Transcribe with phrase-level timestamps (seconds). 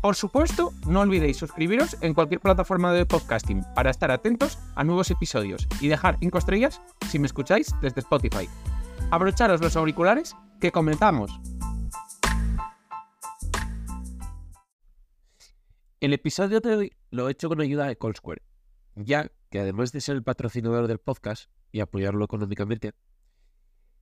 [0.00, 5.10] Por supuesto, no olvidéis suscribiros en cualquier plataforma de podcasting para estar atentos a nuevos
[5.10, 6.80] episodios y dejar 5 estrellas
[7.10, 8.48] si me escucháis desde Spotify.
[9.10, 11.38] Abrocharos los auriculares que comenzamos.
[16.00, 18.40] El episodio de hoy lo he hecho con ayuda de Callsquare,
[18.94, 22.94] ya que además de ser el patrocinador del podcast y apoyarlo económicamente,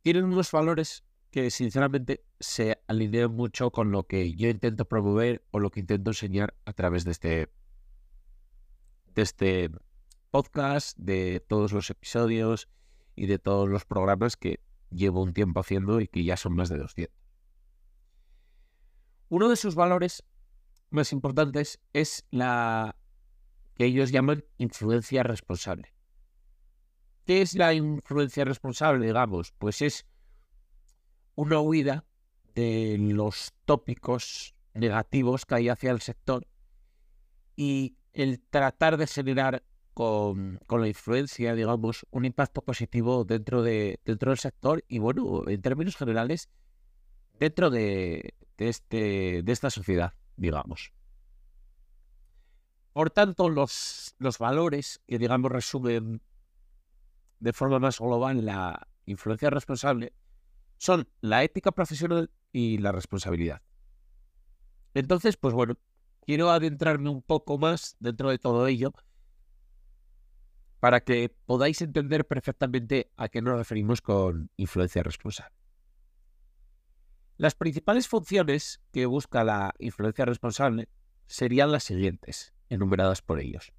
[0.00, 5.60] tienen unos valores que sinceramente se alinean mucho con lo que yo intento promover o
[5.60, 7.48] lo que intento enseñar a través de este,
[9.14, 9.70] de este
[10.30, 12.68] podcast, de todos los episodios
[13.16, 14.60] y de todos los programas que
[14.90, 17.16] llevo un tiempo haciendo y que ya son más de 200.
[19.30, 20.22] Uno de sus valores
[20.90, 22.94] más importantes es la
[23.74, 25.94] que ellos llaman influencia responsable.
[27.24, 29.52] ¿Qué es la influencia responsable, digamos?
[29.52, 30.04] Pues es
[31.34, 32.04] una huida
[32.54, 36.46] de los tópicos negativos que hay hacia el sector
[37.56, 39.62] y el tratar de generar
[39.94, 45.60] con, la influencia, digamos, un impacto positivo dentro, de, dentro del sector y, bueno, en
[45.60, 46.48] términos generales,
[47.38, 50.92] dentro de, este, de esta sociedad, digamos.
[52.92, 56.22] Por tanto, los, los valores que, digamos, resumen
[57.40, 60.12] de forma más global la influencia responsable
[60.82, 63.62] son la ética profesional y la responsabilidad.
[64.94, 65.78] Entonces, pues bueno,
[66.26, 68.92] quiero adentrarme un poco más dentro de todo ello
[70.80, 75.54] para que podáis entender perfectamente a qué nos referimos con influencia responsable.
[77.36, 80.88] Las principales funciones que busca la influencia responsable
[81.28, 83.72] serían las siguientes, enumeradas por ellos.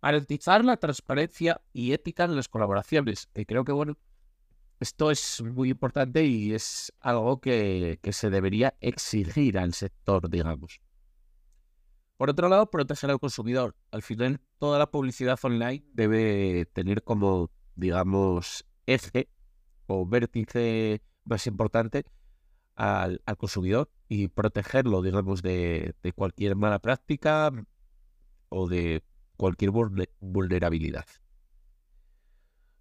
[0.00, 3.98] Garantizar la transparencia y ética en las colaboraciones, que creo que bueno,
[4.78, 10.80] esto es muy importante y es algo que, se debería exigir al sector, digamos.
[12.16, 13.74] Por otro lado, proteger al consumidor.
[13.90, 19.28] Al final, toda la publicidad online debe tener como, digamos, eje
[19.86, 22.04] o vértice más importante
[22.74, 27.50] al, consumidor y protegerlo, digamos, de, de, cualquier mala práctica
[28.48, 29.02] o de
[29.36, 29.70] cualquier
[30.20, 31.06] vulnerabilidad.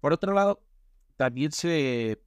[0.00, 0.62] Por otro lado,
[1.20, 2.18] también se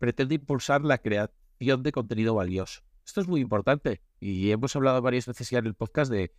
[0.00, 2.80] pretende impulsar la creación de contenido valioso.
[3.04, 6.34] Esto es muy importante y hemos hablado varias veces ya en el podcast de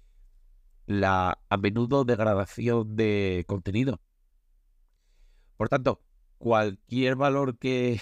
[0.86, 4.02] la a menudo degradación de contenido.
[5.56, 6.02] Por tanto,
[6.40, 8.02] cualquier valor que,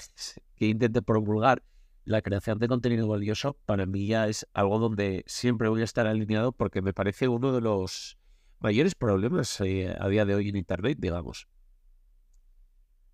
[0.57, 1.61] intente promulgar
[2.05, 6.07] la creación de contenido valioso para mí ya es algo donde siempre voy a estar
[6.07, 8.17] alineado porque me parece uno de los
[8.59, 11.47] mayores problemas eh, a día de hoy en Internet, digamos.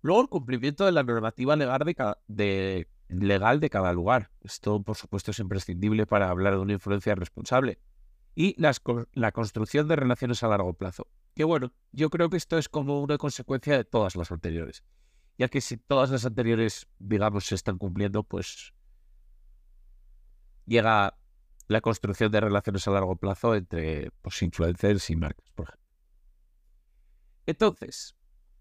[0.02, 1.84] Luego, el cumplimiento de la normativa legal
[2.26, 4.30] de, legal de cada lugar.
[4.42, 7.78] Esto, por supuesto, es imprescindible para hablar de una influencia responsable.
[8.34, 11.06] Y la construcción de relaciones a largo plazo.
[11.34, 14.82] Que bueno, yo creo que esto es como una consecuencia de todas las anteriores.
[15.38, 18.74] Ya que si todas las anteriores, digamos, se están cumpliendo, pues
[20.66, 21.16] llega
[21.68, 25.86] la construcción de relaciones a largo plazo entre pues, influencers y marcas, por ejemplo.
[27.46, 28.14] Entonces,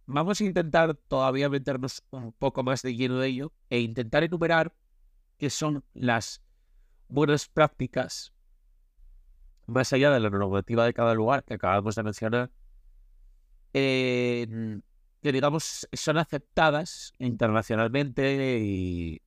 [0.05, 4.73] vamos a intentar todavía meternos un poco más de lleno de ello e intentar enumerar
[5.37, 6.41] qué son las
[7.07, 8.33] buenas prácticas
[9.67, 12.51] más allá de la normativa de cada lugar que acabamos de mencionar,
[13.71, 14.81] que
[15.21, 19.21] digamos son aceptadas internacionalmente y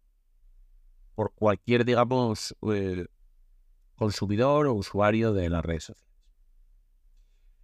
[1.15, 3.07] por cualquier, digamos, eh,
[3.95, 6.15] consumidor o usuario de las redes sociales.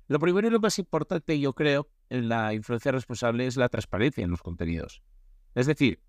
[0.07, 4.31] Lo primero y lo más importante, yo creo, la influencia responsable es la transparencia en
[4.31, 5.03] los contenidos.
[5.55, 6.03] Es decir,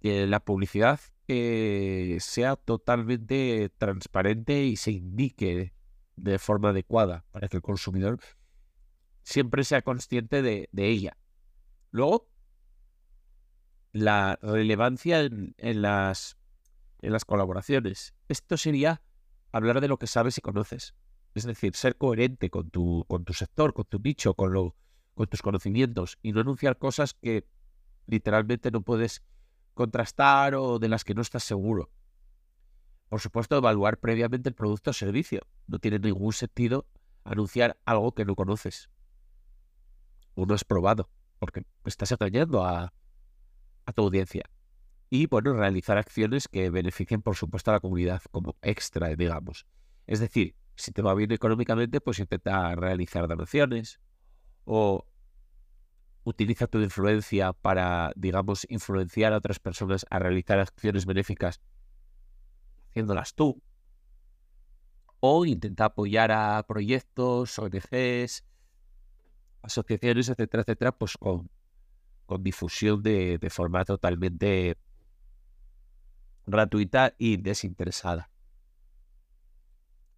[0.00, 5.72] que la publicidad eh, sea totalmente transparente y se indique
[6.16, 8.20] de forma adecuada para que el consumidor
[9.22, 11.18] siempre sea consciente de, ella.
[11.90, 12.28] Luego,
[13.92, 16.36] la relevancia en, las,
[17.00, 18.14] en las colaboraciones.
[18.28, 19.02] Esto sería
[19.52, 20.94] hablar de lo que sabes y conoces.
[21.36, 24.74] Es decir, ser coherente con tu, con tu sector, con tu nicho, con, lo,
[25.14, 27.46] con tus conocimientos y no anunciar cosas que
[28.06, 29.22] literalmente no puedes
[29.74, 31.90] contrastar o de las que no estás seguro.
[33.10, 35.42] Por supuesto, evaluar previamente el producto o servicio.
[35.66, 36.86] No tiene ningún sentido
[37.22, 38.88] anunciar algo que no conoces
[40.36, 42.94] o no has probado, porque estás engañando a,
[43.84, 44.48] a tu audiencia.
[45.10, 49.66] Y bueno, realizar acciones que beneficien, por supuesto, a la comunidad como extra, digamos.
[50.06, 54.00] Es decir, si te va bien económicamente, pues intenta realizar donaciones
[54.64, 55.06] o
[56.24, 61.60] utiliza tu influencia para, digamos, influenciar a otras personas a realizar acciones benéficas
[62.90, 63.62] haciéndolas tú.
[65.20, 68.44] O intenta apoyar a proyectos, ONGs,
[69.62, 71.50] asociaciones, etcétera, etcétera, pues con,
[72.26, 74.76] con difusión de, de forma totalmente
[76.46, 78.30] gratuita y desinteresada.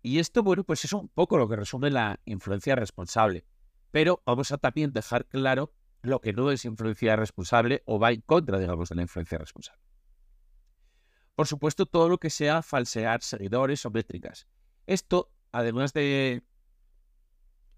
[0.02, 3.44] Y esto, bueno, pues es un poco lo que resume la influencia responsable.
[3.90, 5.72] Pero vamos a también dejar claro
[6.02, 9.82] lo que no es influencia responsable o va en contra, digamos, de la influencia responsable.
[11.34, 14.46] Por supuesto, todo lo que sea falsear seguidores o métricas.
[14.86, 16.42] Esto, además de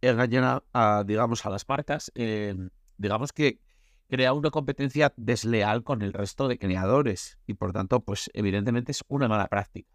[0.01, 2.55] engañar a, digamos, a las marcas, eh,
[2.97, 3.61] digamos que
[4.09, 9.03] crea una competencia desleal con el resto de creadores y por tanto, pues evidentemente es
[9.09, 9.91] una mala práctica.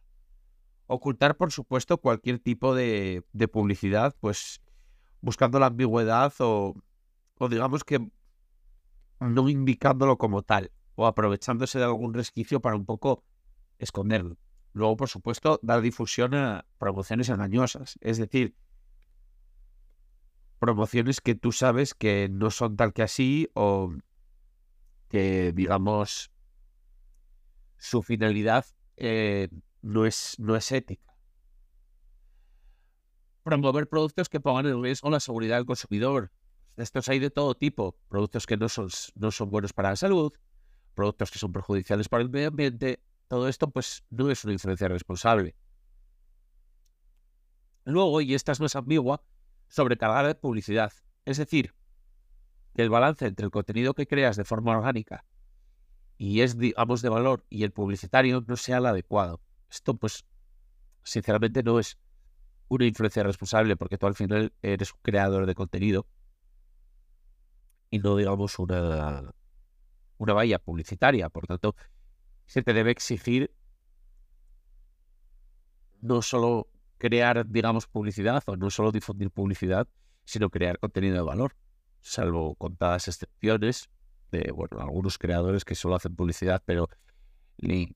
[0.87, 4.61] Ocultar, por supuesto, cualquier tipo de, de publicidad, pues
[5.21, 6.75] buscando la ambigüedad o
[7.37, 7.99] o digamos que
[9.19, 13.23] no indicándolo como tal, o aprovechándose de algún resquicio para un poco
[13.79, 14.37] esconderlo.
[14.73, 18.55] Luego, por supuesto, dar difusión a promociones engañosas, es decir,
[20.59, 23.93] promociones que tú sabes que no son tal que así o
[25.09, 26.31] que, digamos,
[27.77, 28.65] su finalidad
[28.97, 29.49] eh,
[29.85, 31.15] no, es, no es ética.
[33.43, 36.31] Promover productos que pongan en riesgo la seguridad del consumidor,
[36.75, 37.95] estos hay de todo tipo.
[38.09, 40.33] Productos que no son, no son buenos para la salud,
[40.95, 43.03] productos que son perjudiciales para el medio ambiente.
[43.27, 45.55] Todo esto, pues, no es una influencia responsable.
[47.83, 49.23] Luego, y esta es más ambigua,
[49.67, 50.91] sobrecargar de publicidad.
[51.25, 51.75] Es decir,
[52.73, 55.25] que el balance entre el contenido que creas de forma orgánica
[56.17, 59.41] y es, digamos, de valor y el publicitario no sea el adecuado.
[59.75, 60.25] Esto, pues,
[61.03, 61.97] sinceramente no es
[62.69, 66.07] una influencia responsable porque tú al final eres un creador de contenido
[67.89, 69.33] y no digamos una,
[70.17, 71.27] una valla publicitaria.
[71.27, 71.75] Por tanto,
[72.45, 73.53] se te debe exigir
[76.01, 79.89] no solo crear, digamos, publicidad o no solo difundir publicidad,
[80.23, 81.53] sino crear contenido de valor,
[81.99, 83.89] salvo contadas excepciones
[84.31, 86.87] de, bueno, algunos creadores que solo hacen publicidad, pero
[87.57, 87.93] le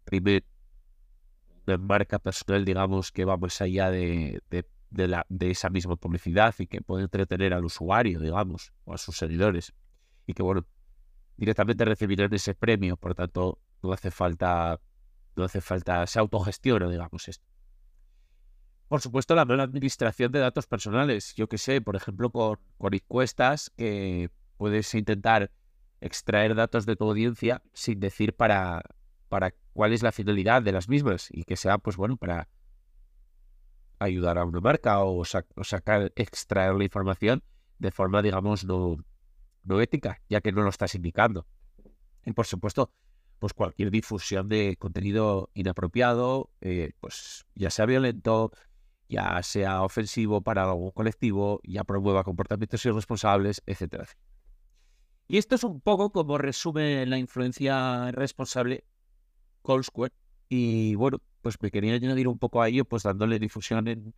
[1.70, 4.66] una marca personal, digamos, que va más allá de, de,
[5.30, 9.74] de esa misma publicidad y que puede entretener al usuario, digamos, o a sus seguidores.
[10.26, 10.66] Y que, bueno,
[11.38, 14.80] directamente recibirán ese premio, por tanto, no hace falta,
[15.36, 17.46] no hace falta, se autogestiona, digamos, esto.
[18.88, 21.36] Por supuesto, la mala administración de datos personales.
[21.36, 25.52] Yo que sé, por ejemplo, con, con encuestas que puedes intentar
[26.02, 28.82] extraer datos de tu audiencia sin decir para,
[29.30, 32.50] para cuál es la finalidad de las mismas y que sea, pues bueno, para
[34.00, 37.44] ayudar a una marca o, sacar, extraer la información
[37.78, 38.98] de forma, digamos, no,
[39.64, 41.46] no ética, ya que no lo estás indicando.
[42.26, 42.92] Y por supuesto,
[43.40, 48.52] pues cualquier difusión de contenido inapropiado, eh, pues ya sea violento,
[49.08, 54.06] ya sea ofensivo para algún colectivo, ya promueva comportamientos irresponsables, etcétera.
[55.28, 58.84] Y esto es un poco como resume la influencia responsable
[60.50, 64.14] Y bueno, pues me quería añadir un poco a ello, pues dándole difusión en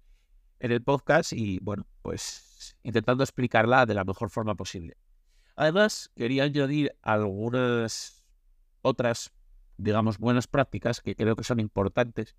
[0.59, 4.95] el podcast y bueno, pues intentando explicarla de la mejor forma posible.
[5.55, 8.23] Además, quería añadir algunas
[8.81, 9.31] otras,
[9.77, 12.35] digamos, buenas prácticas que creo que son importantes.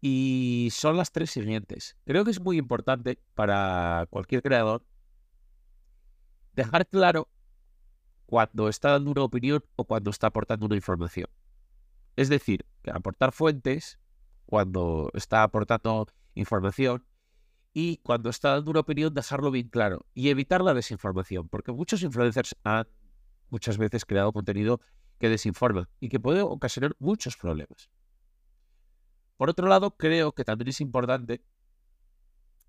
[0.00, 1.96] Y son las tres siguientes.
[2.04, 4.84] Creo que es muy importante para cualquier creador
[6.52, 7.28] dejar claro
[8.26, 11.28] cuando está dando una opinión o cuando está aportando una información.
[12.16, 13.98] Es decir, aportar fuentes
[14.46, 17.04] cuando está aportando información
[17.72, 22.02] y cuando está dando una opinión dejarlo bien claro y evitar la desinformación, porque muchos
[22.02, 22.88] influencers han
[23.50, 24.80] muchas veces creado contenido
[25.18, 27.90] que desinforma y que puede ocasionar muchos problemas.
[29.36, 31.42] Por otro lado, creo que también es importante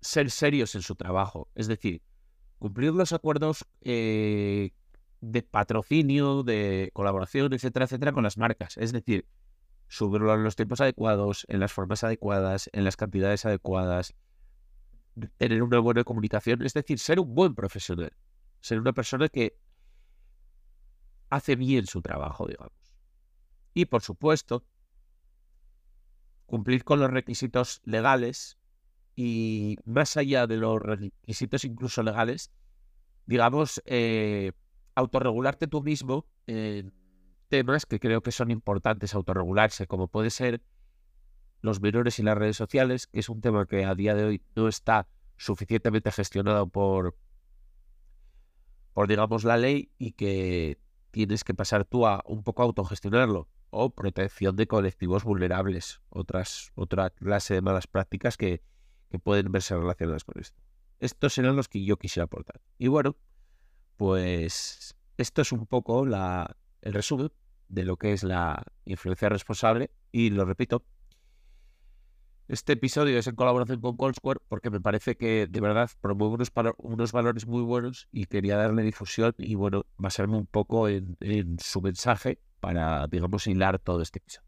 [0.00, 2.02] ser serios en su trabajo, es decir,
[2.58, 4.72] cumplir los acuerdos eh,
[5.20, 8.76] de patrocinio, de colaboración, etcétera, etcétera, con las marcas.
[8.76, 9.26] Es decir,
[9.88, 14.14] subirlo en los tiempos adecuados, en las formas adecuadas, en las cantidades adecuadas,
[15.36, 18.12] tener una buena comunicación, es decir, ser un buen profesional,
[18.60, 19.58] ser una persona que
[21.30, 22.72] hace bien su trabajo, digamos.
[23.74, 24.64] Y por supuesto,
[26.46, 28.58] cumplir con los requisitos legales
[29.16, 32.52] y más allá de los requisitos incluso legales,
[33.26, 34.52] digamos, eh,
[34.98, 36.92] autorregularte tú mismo en
[37.48, 40.60] temas que creo que son importantes autorregularse, como puede ser
[41.60, 44.42] los menores y las redes sociales, que es un tema que a día de hoy
[44.54, 47.16] no está suficientemente gestionado por,
[48.92, 50.78] por digamos, la ley y que
[51.10, 53.48] tienes que pasar tú a un poco autogestionarlo.
[53.70, 58.62] O protección de colectivos vulnerables, otras, otra clase de malas prácticas que,
[59.10, 60.58] que pueden verse relacionadas con esto.
[61.00, 62.62] Estos serán los que yo quisiera aportar.
[62.78, 63.16] Y bueno,
[63.98, 67.30] pues esto es un poco la, el resumen
[67.68, 69.90] de lo que es la influencia responsable.
[70.12, 70.84] Y lo repito,
[72.46, 76.52] este episodio es en colaboración con Colsquare porque me parece que de verdad promueve unos,
[76.78, 81.58] unos, valores muy buenos y quería darle difusión y bueno, basarme un poco en, en
[81.58, 84.47] su mensaje para, digamos, hilar todo este episodio.